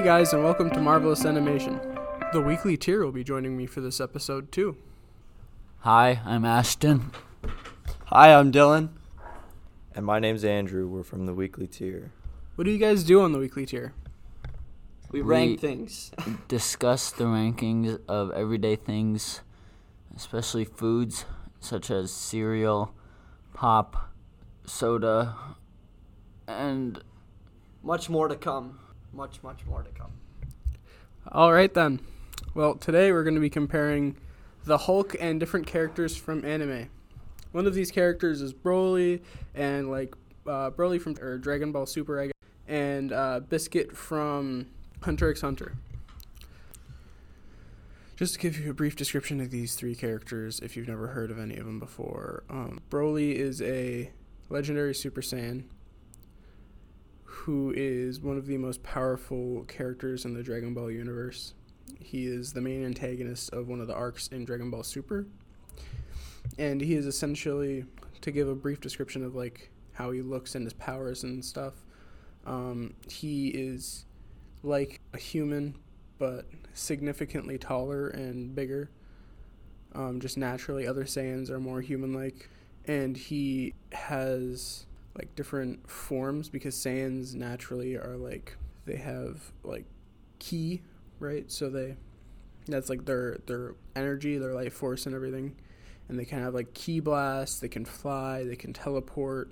[0.00, 1.78] Hey guys, and welcome to Marvelous Animation.
[2.32, 4.78] The weekly tier will be joining me for this episode too.
[5.80, 7.10] Hi, I'm Ashton.
[8.06, 8.92] Hi, I'm Dylan.
[9.94, 10.88] And my name's Andrew.
[10.88, 12.12] We're from the weekly tier.
[12.54, 13.92] What do you guys do on the weekly tier?
[15.10, 16.12] We, We- rank things.
[16.48, 19.42] Discuss the rankings of everyday things,
[20.16, 21.26] especially foods
[21.60, 22.94] such as cereal,
[23.52, 24.10] pop,
[24.64, 25.36] soda,
[26.48, 27.04] and
[27.82, 28.78] much more to come.
[29.12, 30.12] Much, much more to come.
[31.32, 32.00] All right then.
[32.54, 34.16] Well, today we're going to be comparing
[34.64, 36.88] the Hulk and different characters from anime.
[37.52, 39.20] One of these characters is Broly,
[39.54, 40.14] and like
[40.46, 42.32] uh, Broly from or Dragon Ball Super, I guess,
[42.68, 44.66] and uh, Biscuit from
[45.02, 45.74] Hunter x Hunter.
[48.16, 51.30] Just to give you a brief description of these three characters, if you've never heard
[51.30, 54.10] of any of them before, um, Broly is a
[54.50, 55.64] legendary Super Saiyan
[57.40, 61.54] who is one of the most powerful characters in the Dragon Ball universe.
[61.98, 65.26] He is the main antagonist of one of the arcs in Dragon Ball Super.
[66.58, 67.86] And he is essentially,
[68.20, 71.72] to give a brief description of like how he looks and his powers and stuff,
[72.44, 74.04] um, he is
[74.62, 75.76] like a human,
[76.18, 76.44] but
[76.74, 78.90] significantly taller and bigger.
[79.94, 82.50] Um, just naturally, other Saiyans are more human like.
[82.84, 84.84] And he has
[85.16, 89.84] like different forms because Saiyans naturally are like they have like
[90.38, 90.82] ki,
[91.18, 91.50] right?
[91.50, 91.96] So they
[92.66, 95.56] that's like their their energy, their life force and everything.
[96.08, 99.50] And they can have like ki blast, they can fly, they can teleport,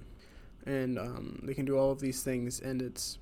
[0.66, 3.18] and um, they can do all of these things and it's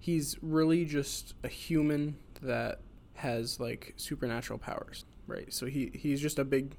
[0.00, 2.80] he's really just a human that
[3.14, 5.52] has like supernatural powers, right?
[5.52, 6.76] So he he's just a big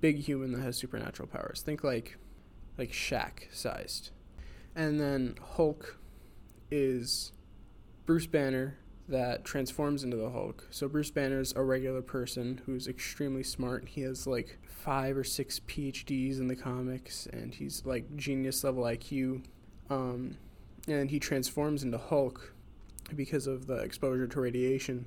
[0.00, 1.60] big human that has supernatural powers.
[1.60, 2.16] Think like
[2.78, 4.10] like Shaq sized.
[4.74, 5.98] And then Hulk
[6.70, 7.32] is
[8.06, 8.78] Bruce Banner
[9.08, 10.66] that transforms into the Hulk.
[10.70, 13.88] So Bruce Banner's a regular person who's extremely smart.
[13.88, 18.84] He has like five or six PhDs in the comics, and he's like genius level
[18.84, 19.44] IQ.
[19.90, 20.38] Um,
[20.88, 22.54] and he transforms into Hulk
[23.14, 25.04] because of the exposure to radiation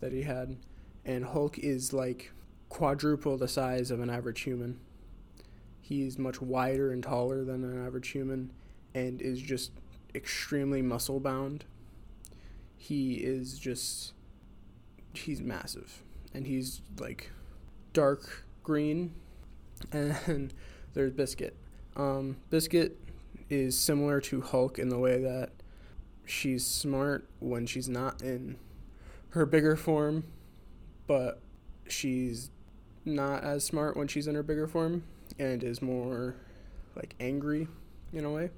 [0.00, 0.56] that he had.
[1.04, 2.32] And Hulk is like
[2.68, 4.78] quadruple the size of an average human.
[5.80, 8.52] He's much wider and taller than an average human
[8.94, 9.72] and is just
[10.14, 11.64] extremely muscle bound.
[12.76, 14.12] He is just
[15.14, 16.02] he's massive
[16.34, 17.30] and he's like
[17.92, 19.14] dark green
[19.92, 20.52] and
[20.94, 21.56] there's Biscuit.
[21.96, 22.98] Um, Biscuit
[23.50, 25.50] is similar to Hulk in the way that
[26.24, 28.56] she's smart when she's not in
[29.30, 30.24] her bigger form,
[31.06, 31.40] but
[31.88, 32.50] she's
[33.04, 35.02] not as smart when she's in her bigger form
[35.38, 36.36] and is more
[36.94, 37.66] like angry
[38.12, 38.50] in a way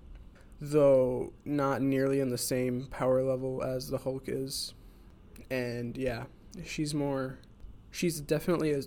[0.60, 4.74] though not nearly in the same power level as the Hulk is.
[5.50, 6.24] And yeah,
[6.64, 7.38] she's more
[7.90, 8.82] she's definitely a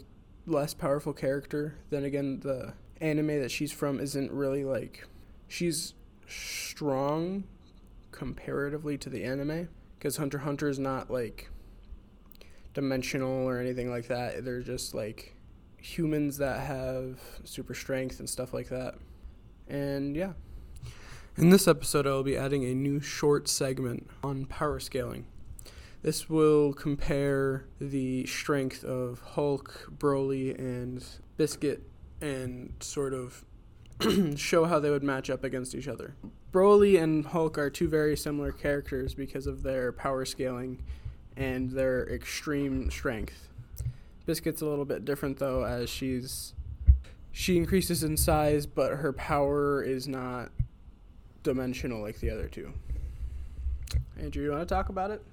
[0.46, 1.76] less powerful character.
[1.90, 5.08] Then again, the anime that she's from isn't really like
[5.48, 5.94] she's
[6.28, 7.44] strong
[8.12, 11.50] comparatively to the anime because Hunter Hunter is not like
[12.74, 14.44] dimensional or anything like that.
[14.44, 15.36] They're just like
[15.78, 18.96] humans that have super strength and stuff like that.
[19.68, 20.34] And yeah.
[21.38, 25.28] In this episode, I will be adding a new short segment on power scaling.
[26.02, 31.06] This will compare the strength of Hulk, Broly, and
[31.38, 31.84] Biscuit
[32.22, 33.46] and sort of
[34.36, 36.16] show how they would match up against each other.
[36.52, 40.82] Broly and Hulk are two very similar characters because of their power scaling
[41.36, 43.50] and their extreme strength.
[44.26, 46.56] Biscuit's a little bit different though, as she's
[47.32, 50.50] she increases in size, but her power is not
[51.48, 52.74] dimensional like the other two.
[54.20, 55.24] Andrew, you want to talk about it?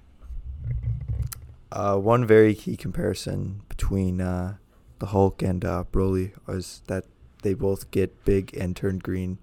[1.73, 4.55] Uh, one very key comparison between uh,
[4.99, 7.03] the Hulk and uh, Broly is that
[7.43, 9.39] they both get big and turn green.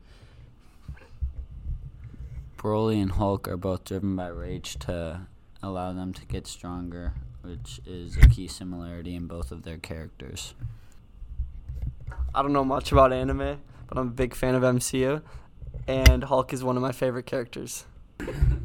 [2.57, 5.27] Broly and Hulk are both driven by rage to
[5.63, 10.55] allow them to get stronger, which is a key similarity in both of their characters.
[12.35, 15.21] I don't know much about anime, but I'm a big fan of MCU,
[15.87, 17.85] and Hulk is one of my favorite characters.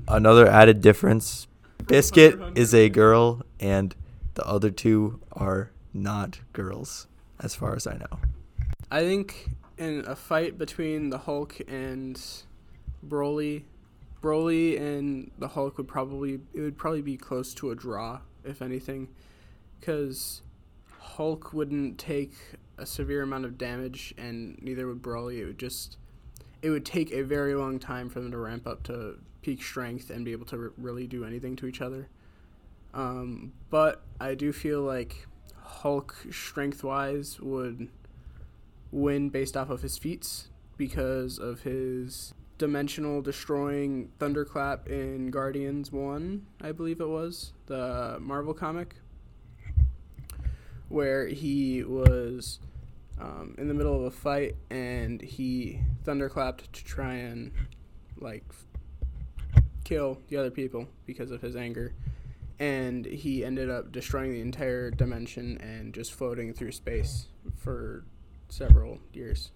[0.08, 1.48] Another added difference
[1.86, 3.96] Biscuit is a girl, and
[4.34, 7.08] the other two are not girls,
[7.40, 8.20] as far as I know.
[8.92, 12.22] I think in a fight between the Hulk and
[13.08, 13.64] Broly,
[14.22, 18.62] Broly and the Hulk would probably it would probably be close to a draw, if
[18.62, 19.08] anything,
[19.80, 20.42] because
[21.00, 22.34] Hulk wouldn't take
[22.78, 25.40] a severe amount of damage, and neither would Broly.
[25.40, 25.98] It would just
[26.68, 30.10] it would take a very long time for them to ramp up to peak strength
[30.10, 32.10] and be able to really do anything to each other.
[32.94, 35.28] Um, but I do feel like
[35.62, 37.88] Hulk, strength wise, would
[38.92, 46.46] win based off of his feats because of his dimensional destroying thunderclap in Guardians 1,
[46.60, 48.96] I believe it was, the Marvel comic,
[50.90, 52.60] where he was
[53.20, 57.52] um, in the middle of a fight and he thunderclapped to try and
[58.20, 58.44] like
[59.84, 61.94] kill the other people because of his anger
[62.60, 68.04] and he ended up destroying the entire dimension and just floating through space for
[68.50, 69.52] several years.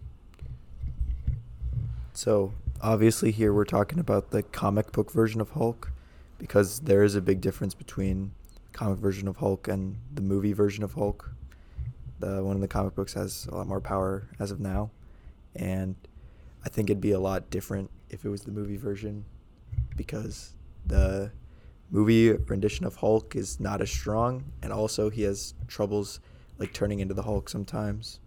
[2.14, 5.92] So obviously here we're talking about the comic book version of Hulk
[6.38, 8.32] because there is a big difference between
[8.74, 11.32] comic version of Hulk and the movie version of Hulk.
[12.22, 14.92] The one in the comic books has a lot more power as of now,
[15.56, 15.96] and
[16.64, 19.26] I think it'd be a lot different if it was the movie version
[19.96, 20.54] because
[20.86, 21.32] the
[21.90, 26.20] movie rendition of Hulk is not as strong and also he has troubles
[26.58, 28.20] like turning into the Hulk sometimes.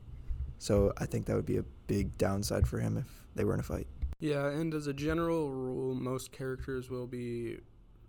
[0.59, 3.61] So I think that would be a big downside for him if they were in
[3.61, 3.87] a fight.
[4.19, 7.59] Yeah, and as a general rule, most characters will be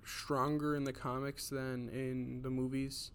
[0.04, 3.12] stronger in the comics than in the movies,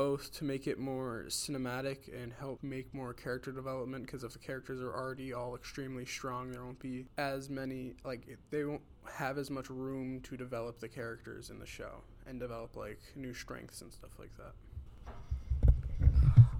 [0.00, 4.06] both to make it more cinematic and help make more character development.
[4.06, 8.26] Because if the characters are already all extremely strong, there won't be as many, like,
[8.50, 8.80] they won't
[9.12, 13.34] have as much room to develop the characters in the show and develop, like, new
[13.34, 14.54] strengths and stuff like that.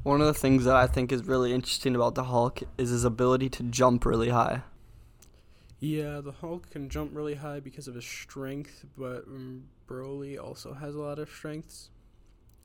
[0.02, 3.04] One of the things that I think is really interesting about the Hulk is his
[3.04, 4.64] ability to jump really high.
[5.78, 10.74] Yeah, the Hulk can jump really high because of his strength, but um, Broly also
[10.74, 11.88] has a lot of strengths,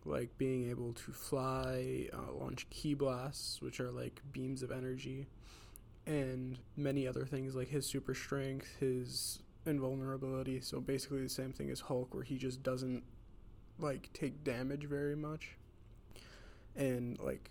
[0.06, 5.28] like being able to fly, uh, launch ki blasts, which are like beams of energy,
[6.06, 10.62] and many other things like his super strength, his invulnerability.
[10.62, 13.04] So basically the same thing as Hulk, where he just doesn't
[13.80, 15.57] like take damage very much,
[16.75, 17.50] and like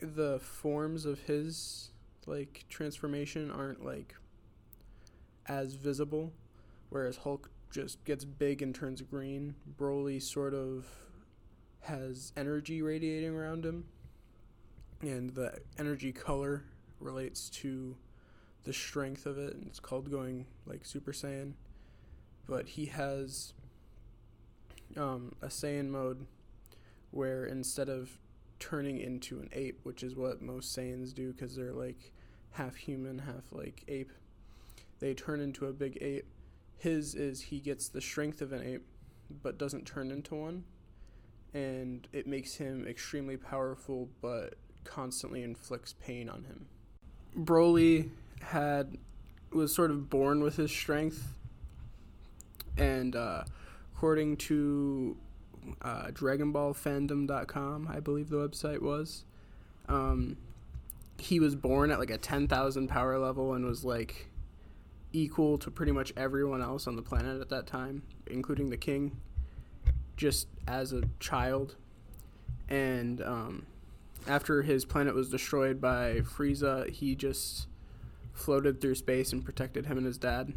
[0.00, 1.90] the forms of his
[2.26, 4.16] like transformation aren't like
[5.46, 6.32] as visible,
[6.90, 9.54] whereas Hulk just gets big and turns green.
[9.78, 10.86] Broly sort of
[11.86, 13.84] has energy radiating around him,
[15.00, 16.64] and the energy color
[17.00, 17.96] relates to
[18.64, 21.52] the strength of it, and it's called going like Super Saiyan.
[22.48, 23.52] But he has
[24.96, 26.26] um, a Saiyan mode
[27.10, 28.18] where instead of
[28.58, 32.12] turning into an ape, which is what most Saiyans do because they're like
[32.50, 34.12] half human, half like ape,
[34.98, 36.26] they turn into a big ape.
[36.78, 38.86] His is he gets the strength of an ape,
[39.42, 40.64] but doesn't turn into one,
[41.56, 46.66] and it makes him extremely powerful, but constantly inflicts pain on him.
[47.34, 48.10] Broly
[48.42, 48.98] had
[49.52, 51.32] was sort of born with his strength,
[52.76, 53.44] and uh,
[53.94, 55.16] according to
[55.80, 59.24] uh, DragonBallFandom.com, I believe the website was,
[59.88, 60.36] um,
[61.18, 64.28] he was born at like a ten thousand power level and was like
[65.14, 69.16] equal to pretty much everyone else on the planet at that time, including the king,
[70.16, 71.76] just as a child.
[72.68, 73.66] And um,
[74.26, 77.68] after his planet was destroyed by Frieza, he just
[78.32, 80.52] floated through space and protected him and his dad.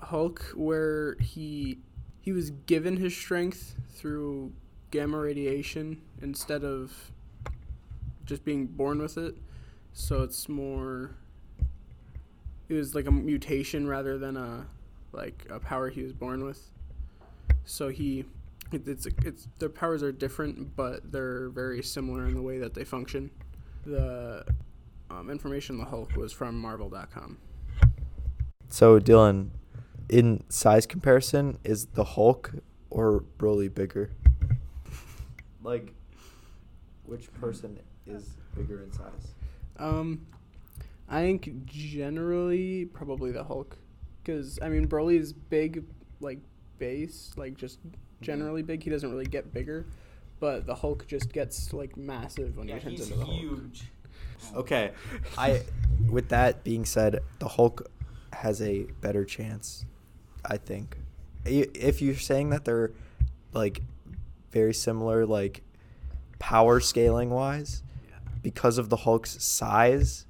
[0.00, 1.78] Hulk, where he
[2.20, 4.52] he was given his strength through
[4.90, 7.12] gamma radiation instead of
[8.24, 9.34] just being born with it.
[9.92, 11.16] So it's more
[12.68, 14.66] it was like a mutation rather than a
[15.12, 16.70] like a power he was born with.
[17.68, 18.24] So he
[18.72, 22.82] it's it's their powers are different, but they're very similar in the way that they
[22.82, 23.30] function.
[23.84, 24.44] The
[25.10, 27.36] um, information on the Hulk was from Marvel.com.
[28.70, 29.50] So Dylan,
[30.08, 32.54] in size comparison, is the Hulk
[32.88, 34.12] or Broly bigger?
[35.62, 35.92] Like,
[37.04, 39.34] which person is bigger in size?
[39.78, 40.26] Um,
[41.06, 43.76] I think generally probably the Hulk,
[44.22, 45.84] because I mean Broly is big,
[46.20, 46.40] like
[46.78, 47.78] base, like just
[48.20, 48.82] generally big.
[48.82, 49.86] He doesn't really get bigger,
[50.40, 53.40] but the Hulk just gets like massive when he turns into the Hulk.
[54.54, 54.92] Okay,
[55.36, 55.62] I.
[56.10, 57.90] With that being said, the Hulk
[58.32, 59.84] has a better chance,
[60.44, 60.96] I think.
[61.44, 62.92] If you're saying that they're
[63.52, 63.82] like
[64.52, 65.62] very similar, like
[66.38, 67.82] power scaling wise,
[68.42, 70.24] because of the Hulk's size,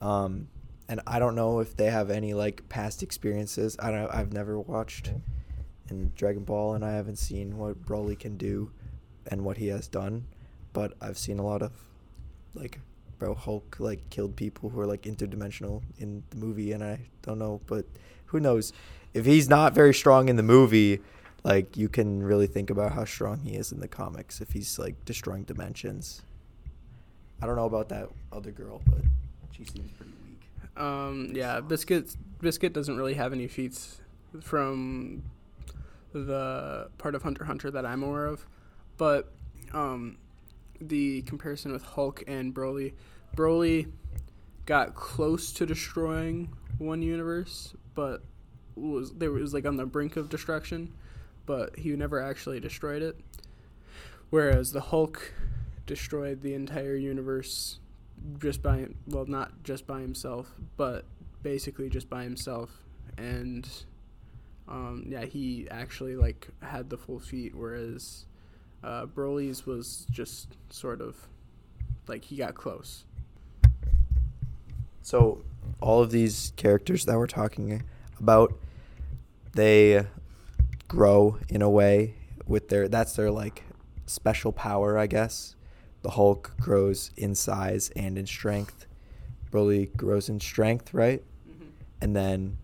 [0.00, 0.48] um,
[0.88, 3.76] and I don't know if they have any like past experiences.
[3.78, 4.12] I don't.
[4.12, 5.12] I've never watched
[5.90, 8.70] in Dragon Ball, and I haven't seen what Broly can do,
[9.26, 10.26] and what he has done,
[10.72, 11.72] but I've seen a lot of
[12.54, 12.80] like
[13.18, 17.38] bro hulk like killed people who are like interdimensional in the movie and i don't
[17.38, 17.84] know but
[18.26, 18.72] who knows
[19.12, 21.00] if he's not very strong in the movie
[21.44, 24.78] like you can really think about how strong he is in the comics if he's
[24.78, 26.22] like destroying dimensions.
[27.42, 29.02] I don't know about that other girl, but
[29.52, 30.82] she seems pretty weak.
[30.82, 34.00] Um, yeah, Biscuit Biscuit doesn't really have any feats
[34.40, 35.22] from
[36.14, 38.46] the part of Hunter Hunter that I'm aware of,
[38.96, 39.32] but
[39.72, 40.16] um,
[40.80, 42.94] the comparison with Hulk and Broly,
[43.36, 43.90] Broly
[44.66, 48.22] got close to destroying one universe, but
[48.74, 50.92] was there was like on the brink of destruction,
[51.46, 53.18] but he never actually destroyed it.
[54.30, 55.32] Whereas the Hulk
[55.86, 57.78] destroyed the entire universe
[58.38, 61.04] just by well not just by himself but
[61.42, 62.84] basically just by himself
[63.18, 63.68] and
[64.68, 68.26] um, yeah he actually like had the full feat whereas
[68.82, 71.16] uh, Broly's was just sort of
[72.06, 73.04] like he got close
[75.02, 75.42] So,
[75.80, 77.82] all of these characters that we're talking
[78.18, 78.54] about,
[79.52, 80.06] they
[80.88, 82.14] grow in a way
[82.46, 83.64] with their that's their like
[84.06, 85.56] special power, I guess.
[86.02, 88.86] The Hulk grows in size and in strength.
[89.50, 91.22] Broly grows in strength, right?
[92.00, 92.58] And then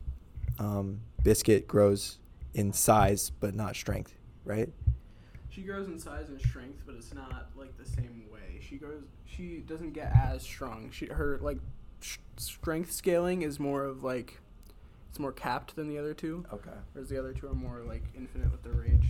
[0.59, 2.19] um, Biscuit grows
[2.55, 4.71] in size but not strength, right?
[5.49, 9.03] she grows in size and strength but it's not like the same way she grows
[9.27, 11.59] she doesn't get as strong she her like
[12.00, 14.39] sh- strength scaling is more of like
[15.09, 16.71] it's more capped than the other two Okay.
[16.93, 19.09] whereas the other two are more like infinite with their rage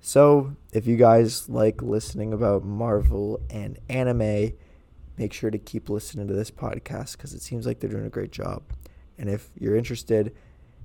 [0.00, 4.52] So, if you guys like listening about Marvel and anime,
[5.16, 8.10] make sure to keep listening to this podcast because it seems like they're doing a
[8.10, 8.62] great job.
[9.18, 10.34] And if you're interested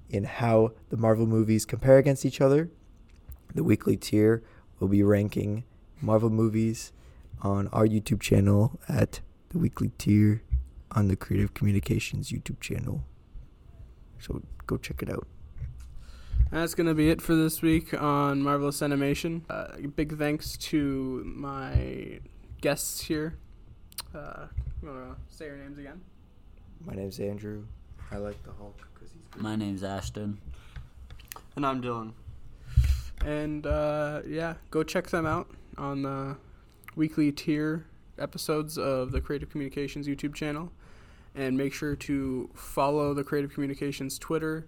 [0.09, 2.69] in how the Marvel movies compare against each other,
[3.53, 4.43] the weekly tier
[4.79, 5.63] will be ranking
[6.01, 6.91] Marvel movies
[7.41, 10.43] on our YouTube channel at the weekly tier
[10.91, 13.03] on the Creative Communications YouTube channel.
[14.19, 15.27] So, go check it out.
[16.51, 19.45] That's going to be it for this week on Marvelous Animation.
[19.49, 22.19] Uh, big thanks to my
[22.61, 23.37] guests here.
[24.15, 24.47] Uh,
[24.81, 26.01] you want to say your names again?
[26.85, 27.65] My name's Andrew.
[28.11, 29.21] I like the Hulk because he's.
[29.31, 29.41] Good.
[29.41, 30.39] My name's Ashton.
[31.55, 32.13] And I'm Dylan.
[33.25, 36.37] And uh, yeah, go check them out on the
[36.95, 37.85] weekly tier
[38.17, 40.71] episodes of the Creative Communications YouTube channel.
[41.35, 44.65] And make sure to follow the Creative Communications Twitter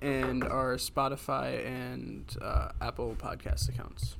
[0.00, 4.16] and our Spotify and uh, Apple podcast accounts.